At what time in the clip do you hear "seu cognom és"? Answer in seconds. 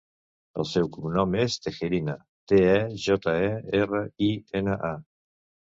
0.69-1.57